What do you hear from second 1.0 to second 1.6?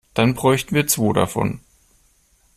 davon.